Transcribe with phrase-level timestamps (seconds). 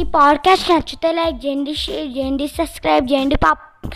[0.00, 3.36] ఈ పాడ్కాస్ట్ నచ్చితే లైక్ చేయండి షేర్ చేయండి సబ్స్క్రైబ్ చేయండి.
[3.36, 3.94] పాప్.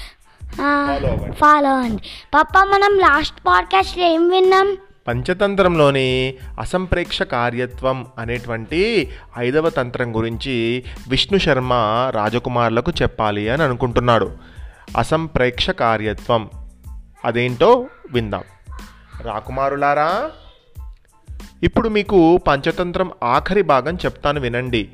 [1.33, 2.03] ఫాలో అవ్వండి.
[2.35, 4.77] పాప మనం లాస్ట్ పాడ్కాస్ట్లో ఏం విన్నాం?
[5.09, 11.73] పంచతంత్రంలోని అసంప్రేక్ష కార్యత్వం అనేటువంటి ఐదవ తంత్రం గురించి విష్ణు శర్మ
[12.11, 14.31] రాజకుమారులకు చెప్పాలి అని అనుకుంటున్నాడు.
[14.97, 16.51] అసంప్రేక్ష కార్యత్వం.
[17.25, 18.43] అదేంటో విందాం.
[19.23, 20.31] రాకుమారులారా
[21.63, 24.89] ఇప్పుడు మీకు పంచతంత్రం ఆఖరి భాగం చెప్తాను వినండి.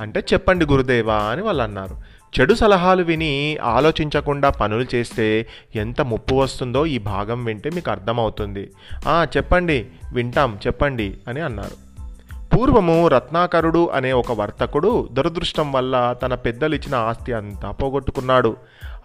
[0.00, 1.96] అంటే చెప్పండి గురుదేవా అని వాళ్ళు అన్నారు.
[2.40, 8.70] చెడు సలహాలు విని ఆలోచించకుండా పనులు చేస్తే ఎంత ముప్పు వస్తుందో ఈ భాగం వింటే మీకు అర్థమవుతుంది.
[9.06, 11.92] "ఆ, చెప్పండి వింటాం చెప్పండి అని అన్నారు.
[12.56, 18.56] పూర్వము రత్నాకరుడు అనే ఒక వర్తకుడు దురదృష్టం వల్ల తన పెద్దలు ఇచ్చిన ఆస్తి అంతా పోగొట్టుకున్నాడు.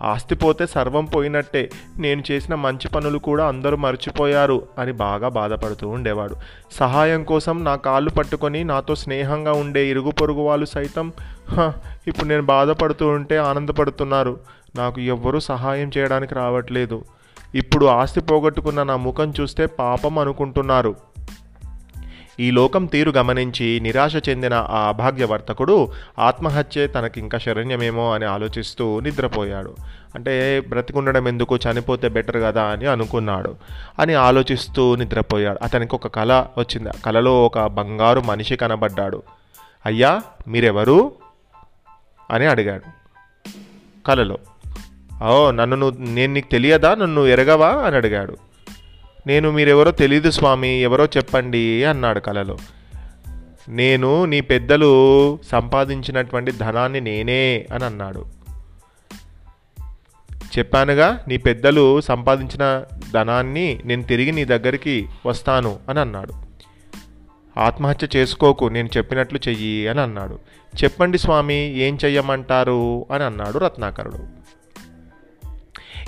[0.01, 1.69] ఆస్తి పోతే సర్వం పోయినట్టే.
[1.97, 6.35] నేను చేసిన మంచి పనులు కూడా అందరూ మర్చిపోయారు అని బాగా బాధపడుతూ ఉండేవాడు.
[6.71, 11.07] సహాయం కోసం నా కాళ్ళు పట్టుకొని నాతో స్నేహంగా ఉండే ఇరుగు పొరుగు వాళ్ళు సైతం
[11.49, 11.71] "హ,
[12.07, 14.35] ఇప్పుడు నేను బాధపడుతూ ఉంటే ఆనందపడుతున్నారు.
[14.75, 16.97] నాకు ఎవ్వరూ సహాయం చేయడానికి రావట్లేదు.
[17.55, 20.91] ఇప్పుడు ఆస్తి పోగొట్టుకున్న నా ముఖం చూస్తే పాపం అనుకుంటున్నారు.
[22.39, 25.87] ఈ లోకం తీరు గమనించి నిరాశ చెందిన ఆ అభాగ్యవర్తకుడు
[26.19, 29.75] ఆత్మహత్యే తనకింకా శరణ్యమేమో అని ఆలోచిస్తూ నిద్రపోయాడు.
[30.15, 31.57] అంటే బ్రతికుండడం ఎందుకు?
[31.57, 33.55] చనిపోతే బెటర్ కదా అని అనుకున్నాడు
[33.99, 35.59] అని ఆలోచిస్తూ నిద్రపోయాడు.
[35.61, 36.89] అతనికి ఒక కళ వచ్చింది.
[36.89, 39.23] ఆ కళలో ఒక బంగారు మనిషి కనబడ్డాడు.
[39.85, 41.11] అయ్యా మీరెవరు?
[42.31, 42.83] అని అడిగాడు.
[44.07, 44.37] కలలో.
[45.29, 46.95] ఓ నన్ను నువ్వు నేను నీకు తెలియదా?
[46.95, 47.69] నన్ను ఎరగవా?
[47.69, 48.46] అని అడిగాడు.
[49.27, 52.57] నేను మీరెవరో తెలీదు స్వామి ఎవరో చెప్పండి అన్నాడు కలలో.
[53.69, 58.25] నేను నీ పెద్దలు సంపాదించినటువంటి ధనాన్ని నేనే అని అన్నాడు.
[60.57, 66.33] చెప్పానుగా నీ పెద్దలు సంపాదించిన ధనాన్ని నేను తిరిగి నీ దగ్గరికి వస్తాను అని అన్నాడు.
[67.59, 70.39] ఆత్మహత్య చేసుకోకు నేను చెప్పినట్లు చెయ్యి అని అన్నాడు.
[70.83, 74.36] చెప్పండి స్వామి ఏం చెయ్యమంటారు అని అన్నాడు రత్నాకరుడు.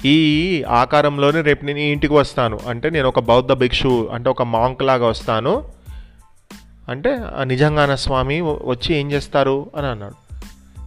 [0.05, 2.59] ఈ ఆకారంలోనే రేపు నేను ఇంటికి వస్తాను.
[2.67, 5.63] అంటే నేను ఒక బౌద్ధ భిక్షు అంటే ఒక మాంక్ లాగా వస్తాను.
[6.89, 9.71] అంటే నిజంగాన స్వామి వచ్చి ఏం చేస్తారు?
[9.77, 10.29] అని అన్నాడు.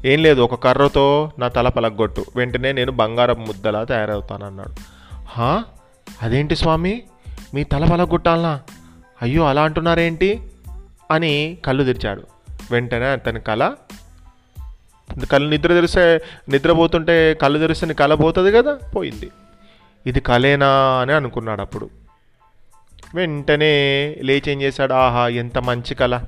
[0.06, 2.24] ఏం లేదు ఒక కర్రతో నా తల పలగొట్టు.
[2.36, 4.72] వెంటనే నేను బంగారం ముద్దలా తయారవుతాను అన్నాడు.
[5.14, 5.64] హా?
[6.22, 7.02] అదేంటి స్వామి?
[7.54, 8.60] మీ తల పలగొట్టాలనా?
[9.22, 10.50] అయ్యో అలా అంటున్నారేంటి?
[11.10, 12.22] అని కళ్ళు తెరిచాడు.
[12.70, 13.72] వెంటనే అతని కళ
[15.30, 18.78] కళ్ళు నిద్ర తెరిస్తే నిద్రపోతుంటే కళ్ళు తెరిస్తే నీ కళ పోతుంది కదా?
[18.96, 19.30] పోయింది.
[20.06, 20.68] ఇది కలేనా
[21.00, 21.90] అని అనుకున్నాడు అప్పుడు.
[23.14, 24.92] వెంటనే లేచి ఏం చేశాడు?
[24.92, 26.20] ఆహా ఎంత మంచి కళ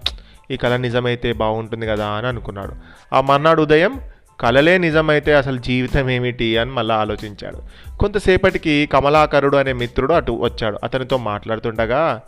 [0.51, 2.73] ఈ కళ నిజమైతే బాగుంటుంది కదా అని అనుకున్నాడు.
[3.13, 4.01] ఆ మర్నాడు ఉదయం
[4.41, 7.63] కలలే నిజమైతే అసలు జీవితం ఏమిటి అని మళ్ళీ ఆలోచించాడు.
[7.97, 10.79] కొంతసేపటికి కమలాకరుడు అనే మిత్రుడు అటు వచ్చాడు.
[10.85, 12.21] అతనితో మాట్లాడుతుండగా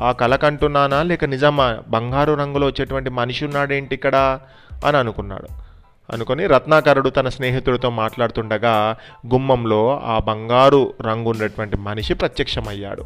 [0.00, 1.02] ఆ కళ కంటున్నానా?
[1.02, 1.78] లేక నిజమా?
[1.88, 4.40] బంగారు రంగులో వచ్చేటువంటి మనిషి ఉన్నాడేంటి ఇక్కడ?
[4.86, 5.63] అని అనుకున్నాడు.
[6.12, 8.96] అనుకొని రత్నాకరుడు తన స్నేహితుడితో మాట్లాడుతుండగా
[9.32, 13.04] గుమ్మంలో ఆ బంగారు రంగు ఉన్నటువంటి మనిషి ప్రత్యక్షమయ్యాడు.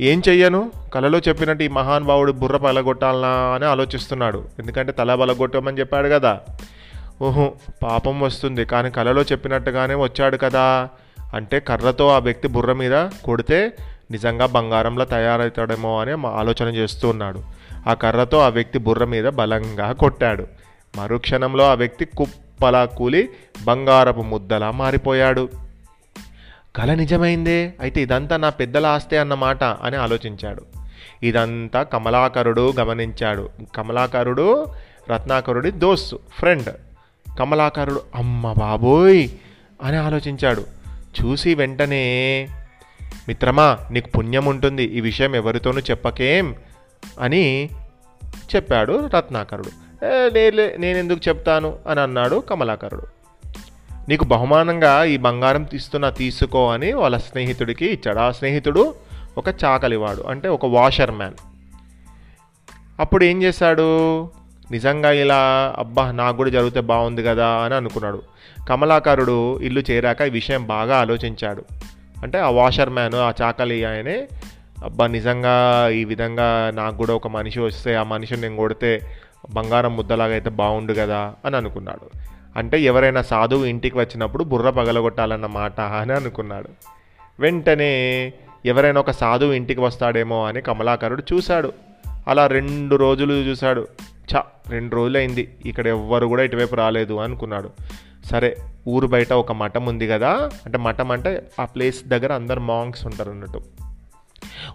[0.00, 0.70] ఏం చెయ్యను?
[0.94, 4.44] కలలో చెప్పినట్టు ఈ మహానుభావుడు బుర్ర పలగొట్టాలనా అని ఆలోచిస్తున్నాడు.
[4.58, 6.40] ఎందుకంటే తల పలగొట్టమని చెప్పాడు కదా.
[7.22, 8.64] ఓహో పాపం వస్తుంది.
[8.64, 10.88] కానీ కలలో చెప్పినట్టుగానే వచ్చాడు కదా.
[11.34, 13.72] అంటే కర్రతో ఆ వ్యక్తి బుర్ర మీద కొడితే
[14.10, 17.42] నిజంగా బంగారంలో తయారవుతాడేమో అని ఆలోచన చేస్తున్నాడు
[17.86, 20.46] ఆ కర్రతో ఆ వ్యక్తి బుర్ర మీద బలంగా కొట్టాడు.
[20.96, 23.28] మరుక్షణంలో ఆ వ్యక్తి కుప్పలా కూలి
[23.64, 25.48] బంగారపు ముద్దలా మారిపోయాడు.
[26.76, 30.62] కళ నిజమైందే అయితే ఇదంతా నా పెద్దల ఆస్తే అన్నమాట అని ఆలోచించాడు.
[31.22, 33.48] ఇదంతా కమలాకరుడు గమనించాడు.
[33.76, 34.66] కమలాకరుడు
[35.10, 36.74] రత్నాకరుడి దోస్తు ఫ్రెండ్.
[37.38, 39.28] కమలాకరుడు అమ్మ బాబోయ్!
[39.82, 40.64] అని ఆలోచించాడు.
[41.22, 42.48] చూసి వెంటనే
[43.28, 46.54] మిత్రమా నీకు పుణ్యం ఉంటుంది ఈ విషయం ఎవరితోనూ చెప్పకేం?
[47.20, 47.70] అని
[48.56, 49.85] చెప్పాడు రత్నాకరుడు.
[50.02, 53.02] నేలే లేలే నేను ఎందుకు చెప్తాను అని అన్నాడు కమలాకరుడు.
[54.08, 58.18] నీకు బహుమానంగా ఈ బంగారం తీస్తున్నా తీసుకో అని వాళ్ళ స్నేహితుడికి ఇచ్చాడు.
[58.18, 58.94] ఆ స్నేహితుడు
[59.38, 61.34] ఒక చాకలివాడు అంటే ఒక వాషర్ మ్యాన్
[63.00, 64.22] అప్పుడు ఏం చేశాడు?
[64.70, 68.22] నిజంగా ఇలా అబ్బా నాకు కూడా జరిగితే బాగుంది కదా అని అనుకున్నాడు.
[68.68, 71.64] కమలాకారుడు ఇల్లు చేరాక ఈ విషయం బాగా ఆలోచించాడు.
[72.22, 74.28] అంటే ఆ వాషర్ మ్యాన్ ఆ చాకలి ఆయనే
[74.84, 79.00] అబ్బా నిజంగా ఈ విధంగా నాకు కూడా ఒక మనిషి వస్తే ఆ మనిషిని నేను కొడితే
[79.50, 82.18] బంగారం ముద్దలాగా అయితే బాగుండు కదా అని అనుకున్నాడు.
[82.56, 86.68] అంటే ఎవరైనా సాధువు ఇంటికి వచ్చినప్పుడు బుర్ర పగలగొట్టాలన్న మాట అని అనుకున్నాడు.
[87.40, 88.32] వెంటనే
[88.66, 91.72] ఎవరైనా ఒక సాధువు ఇంటికి వస్తాడేమో అని కమలాకరుడు చూశాడు.
[92.28, 93.88] అలా రెండు రోజులు చూశాడు.
[94.34, 97.70] చా రెండు రోజులు అయింది ఇక్కడ ఎవ్వరు కూడా ఇటువైపు రాలేదు అనుకున్నాడు.
[98.24, 98.56] సరే
[98.88, 100.50] ఊరు బయట ఒక మఠం ఉంది కదా?
[100.66, 103.60] అంటే మఠం అంటే ఆ ప్లేస్ దగ్గర అందరు మాంగ్స్ ఉంటారు అన్నట్టు.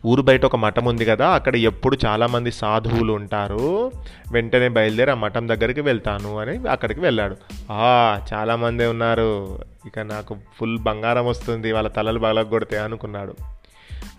[0.06, 3.92] ఊరు బయట ఒక మఠం ఉంది కదా అక్కడ ఎప్పుడు చాలామంది సాధువులు ఉంటారు.
[4.31, 7.36] వెంటనే బయలుదేరి ఆ మఠం దగ్గరికి వెళ్తాను అని అక్కడికి వెళ్ళాడు.
[7.71, 9.59] ఆ చాలామంది ఉన్నారు.
[9.88, 13.36] ఇక నాకు ఫుల్ బంగారం వస్తుంది వాళ్ళ తలలు బలగొడితే అనుకున్నాడు.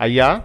[0.01, 0.41] అయ్యా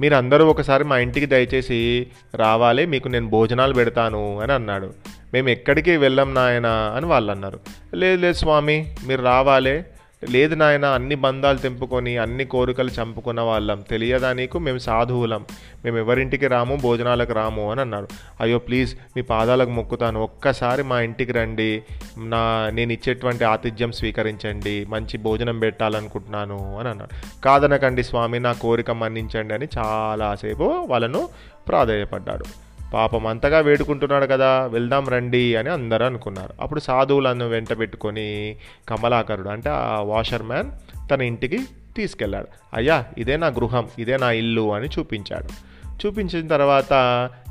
[0.00, 4.92] మీరందరూ ఒకసారి మా ఇంటికి దయచేసి రావాలి మీకు నేను భోజనాలు పెడతాను అని అన్నాడు.
[5.32, 7.60] మేము ఎక్కడికి వెళ్ళం నాయన అని వాళ్ళు అన్నారు.
[7.94, 9.84] లేదు లేదు స్వామి మీరు రావాలే.
[10.30, 13.80] లేదు నాయన అన్ని బంధాలు తెంపుకొని అన్ని కోరికలు చంపుకున్న వాళ్ళం.
[13.80, 14.58] తెలియదా నీకు?
[14.58, 15.44] మేము సాధువులం.
[15.84, 16.76] మేము ఎవరింటికి రాము?
[16.76, 17.70] భోజనాలకు రాము?
[17.70, 18.08] అని అన్నారు
[18.40, 20.20] అయ్యో ప్లీజ్ మీ పాదాలకు మొక్కుతాను.
[20.20, 21.82] ఒక్కసారి మా ఇంటికి రండి.
[22.18, 24.86] నా నేను ఇచ్చేటువంటి ఆతిథ్యం స్వీకరించండి.
[24.88, 31.28] మంచి భోజనం పెట్టాలనుకుంటున్నాను అని అన్నారు కాదనకండి స్వామి నా కోరిక మన్నించండి అని చాలాసేపు వాళ్ళను
[31.68, 32.71] ప్రాధేయపడ్డాడు.
[32.92, 36.52] పాపం అంతగా వేడుకుంటున్నాడు కదా వెళ్దాం రండి అని అందరూ అనుకున్నారు.
[36.60, 38.56] అప్పుడు సాధువులను వెంట పెట్టుకొని
[38.88, 40.70] కమలాకరుడు అంటే ఆ వాషర్ మ్యాన్
[41.10, 41.58] తన ఇంటికి
[41.96, 42.46] తీసుకెళ్ళాడు.
[42.74, 45.72] అయ్యా ఇదే నా గృహం ఇదే నా ఇల్లు అని చూపించాడు.
[46.06, 46.92] చూపించిన తర్వాత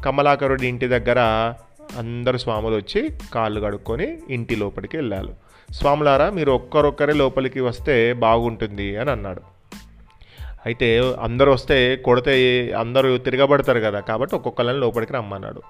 [0.06, 1.20] కమలాకరుడి ఇంటి దగ్గర
[1.98, 5.34] అందరు స్వాములు వచ్చి కాళ్ళు కడుక్కొని ఇంటి లోపలికి వెళ్ళారు.
[5.74, 9.42] స్వాములారా మీరు ఒక్కరొక్కరే లోపలికి వస్తే బాగుంటుంది అని అన్నాడు.
[10.66, 15.62] అయితే అందరూ వస్తే కొడితే అందరూ తిరగబడతారు కదా కాబట్టి ఒక్కొక్కరిని లోపలికి రమ్మన్నాడు.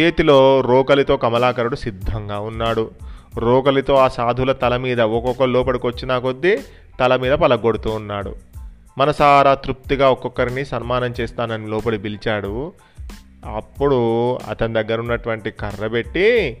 [0.00, 2.90] చేతిలో రోకలితో కమలాకరుడు సిద్ధంగా ఉన్నాడు.
[3.38, 6.58] రోకలితో ఆ సాధుల తల మీద ఒక్కొక్కరు లోపలికి వచ్చినా కొద్దీ
[7.00, 8.36] తల మీద పలగొడుతూ ఉన్నాడు.
[8.98, 12.72] మనసారా తృప్తిగా ఒక్కొక్కరిని సన్మానం చేస్తానని లోపలి పిలిచాడు.
[13.54, 16.58] అప్పుడు అతని దగ్గర ఉన్నటువంటి కర్ర పెట్టి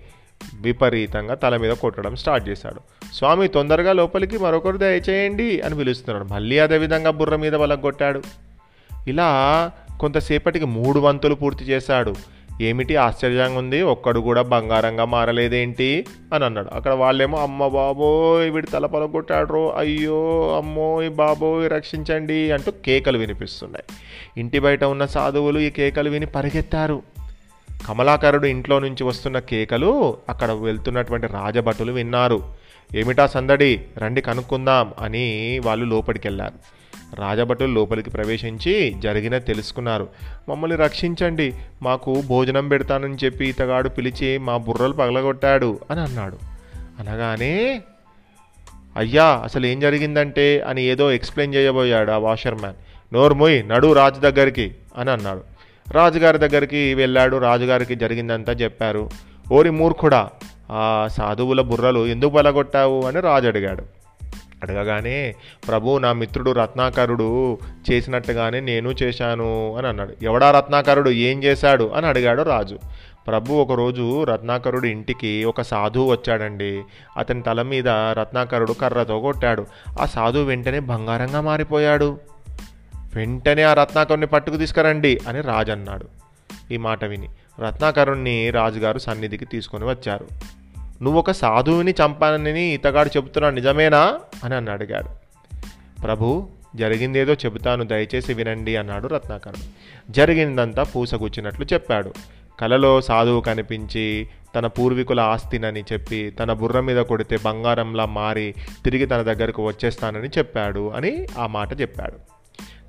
[0.60, 2.80] విపరీతంగా తల మీద కొట్టడం స్టార్ట్ చేశాడు.
[3.14, 6.32] స్వామి తొందరగా లోపలికి మరొకరు దయచేయండి అని పిలుస్తున్నాడు.
[6.32, 8.22] మళ్ళీ అదే విధంగా బుర్ర మీద కొట్టాడు.
[9.08, 12.14] ఇలా కొంతసేపటికి మూడు వంతులు పూర్తి చేశాడు.
[12.60, 13.82] ఏమిటి ఆశ్చర్యంగా ఉంది?
[13.82, 16.06] ఒక్కడు కూడా బంగారంగా మారలేదేంటి?
[16.34, 16.68] అని అన్నాడు.
[16.72, 23.84] అక్కడ వాళ్ళేమో అమ్మ బాబోయ్ వీడి తలపల పలగొట్టాడు అయ్యో అమ్మోయ్ బాబోయ్ రక్షించండి అంటూ కేకలు వినిపిస్తున్నాయి.
[24.40, 27.02] ఇంటి బయట ఉన్న సాధువులు ఈ కేకలు విని పరిగెత్తారు.
[27.88, 32.42] కమలాకరుడు ఇంట్లో నుంచి వస్తున్న కేకలు అక్కడ వెళ్తున్నటువంటి రాజభటులు విన్నారు.
[32.94, 33.84] ఏమిటా సందడి?
[33.98, 36.82] రండి కనుక్కుందాం అని వాళ్ళు లోపలికి వెళ్ళారు
[37.14, 40.08] రాజభటులు లోపలికి ప్రవేశించి జరిగిన తెలుసుకున్నారు.
[40.48, 46.38] మమ్మల్ని రక్షించండి మాకు భోజనం పెడతానని చెప్పి ఇతగాడు పిలిచి మా బుర్రలు పగలగొట్టాడు అని అన్నాడు.
[47.00, 47.82] అనగానే
[48.96, 55.10] అయ్యా అసలు ఏం జరిగిందంటే అని ఏదో ఎక్స్ప్లెయిన్ చేయబోయాడు ఆ వాషర్ మ్యాన్ నడు రాజు దగ్గరికి అని
[55.10, 55.51] అన్నాడు.
[55.92, 59.10] రాజుగారి దగ్గరికి వెళ్ళాడు రాజుగారికి జరిగిందంతా చెప్పారు.
[59.52, 60.30] ఓరి మూర్ఖుడా
[60.70, 63.82] ఆ సాధువుల బుర్రలు ఎందుకు బలగొట్టావు అని రాజు అడిగాడు.
[64.62, 65.34] అడగగానే
[65.68, 67.58] ప్రభు నా మిత్రుడు రత్నాకరుడు
[67.90, 70.14] చేసినట్టుగానే నేను చేశాను అని అన్నాడు.
[70.22, 71.10] ఎవడా రత్నాకరుడు?
[71.10, 71.90] ఏం చేశాడు?
[71.94, 72.78] అని అడిగాడు రాజు.
[73.26, 76.82] ప్రభు ఒకరోజు రత్నాకరుడు ఇంటికి ఒక సాధువు వచ్చాడండి.
[77.16, 79.66] అతని తల మీద రత్నాకరుడు కర్రతో కొట్టాడు.
[80.00, 82.18] ఆ సాధువు వెంటనే బంగారంగా మారిపోయాడు.
[83.14, 86.08] వెంటనే ఆ రత్నాకరుణ్ణి పట్టుకు తీసుకురండి అని రాజు అన్నాడు.
[86.72, 87.28] ఈ మాట విని
[87.66, 90.26] రత్నాకరుణ్ణి రాజుగారు సన్నిధికి తీసుకొని వచ్చారు.
[91.02, 94.20] నువ్వు ఒక సాధువుని చంపానని ఇతగాడు చెబుతున్నాడు నిజమేనా?
[94.44, 95.08] అని అని అడిగాడు.
[96.02, 102.12] ప్రభు జరిగిందేదో చెబుతాను దయచేసి వినండి అన్నాడు రత్నాకరుడు జరిగిందంతా పూసగుచ్చినట్లు చెప్పాడు.
[102.60, 108.54] కలలో సాధువు కనిపించి తన పూర్వీకుల ఆస్తినని చెప్పి తన బుర్ర మీద కొడితే బంగారంలా మారి
[108.84, 112.31] తిరిగి తన దగ్గరకు వచ్చేస్తానని చెప్పాడు అని ఆ మాట చెప్పాడు.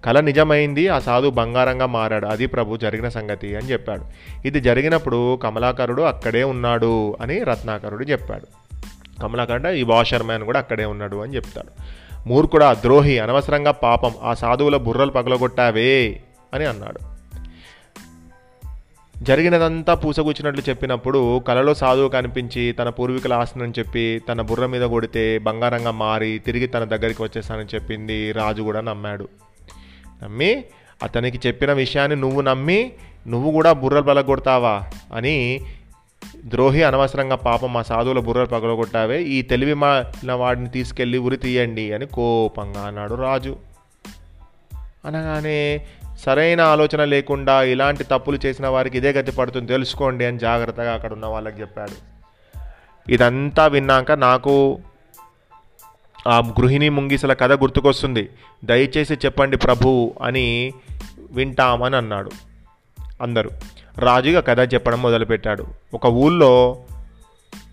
[0.03, 2.25] కళ నిజమైంది ఆ సాధు బంగారంగా మారాడు.
[2.25, 4.03] అది ప్రభు జరిగిన సంగతి అని చెప్పాడు.
[4.48, 8.48] ఇది జరిగినప్పుడు కమలాకరుడు అక్కడే ఉన్నాడు అని రత్నాకరుడు చెప్పాడు.
[9.22, 11.69] కమలాకరుడు ఈ వాషర్ మ్యాన్ కూడా అక్కడే ఉన్నాడు అని చెప్తాడు.
[12.27, 17.13] మూర్ఖుడా ద్రోహి అనవసరంగా పాపం ఆ సాధువుల బుర్రలు పగలగొట్టావే అని అన్నాడు.
[19.24, 25.91] జరిగినదంతా పూసగుచ్చినట్లు చెప్పినప్పుడు కలలో సాధువు కనిపించి తన పూర్వీకుల ఆసనం చెప్పి తన బుర్ర మీద కొడితే బంగారంగా
[25.91, 29.27] మారి తిరిగి తన దగ్గరికి వచ్చేస్తానని చెప్పింది రాజు కూడా నమ్మాడు.
[30.24, 30.63] నమ్మి
[31.03, 32.92] అతనికి చెప్పిన విషయాన్ని నువ్వు నమ్మి
[33.27, 35.62] నువ్వు కూడా బుర్రలు పగలగొడతావా అని
[36.46, 42.06] ద్రోహి అనవసరంగా పాపం మా సాధువుల బుర్రలు పగలగొట్టావే ఈ తెలివి మాలిన వాడిని తీసుకెళ్ళి ఉరి తీయండి అని
[42.06, 43.56] కోపంగా అన్నాడు రాజు.
[45.06, 45.86] అనగానే
[46.20, 51.25] సరైన ఆలోచన లేకుండా ఇలాంటి తప్పులు చేసిన వారికి ఇదే గతి పడుతుంది తెలుసుకోండి అని జాగ్రత్తగా అక్కడ ఉన్న
[51.25, 52.13] వాళ్ళకి చెప్పాడు.
[53.12, 54.80] ఇదంతా విన్నాక నాకు
[56.27, 58.30] ఆ గృహిణి ముంగిసల కథ గుర్తుకొస్తుంది.
[58.63, 60.74] దయచేసి చెప్పండి ప్రభు అని
[61.32, 62.32] వింటామని అన్నాడు.
[63.22, 63.50] అందరూ
[63.98, 65.65] రాజుగా కథ చెప్పడం మొదలుపెట్టాడు.
[65.94, 66.77] ఒక ఊళ్ళో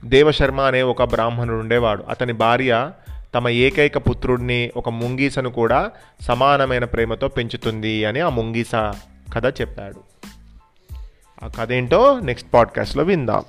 [0.04, 2.04] దేవశర్మ అనే ఒక బ్రాహ్మణుడు ఉండేవాడు.
[2.08, 2.90] అతని భార్య
[3.34, 5.90] తమ ఏకైక పుత్రుడిని ఒక ముంగీసను కూడా
[6.20, 8.74] సమానమైన ప్రేమతో పెంచుతుంది అని ఆ ముంగీస
[9.34, 9.96] కథ చెప్పాడు.
[11.44, 13.44] ఆ కథ ఏంటో నెక్స్ట్ పాడ్కాస్ట్లో విందాం.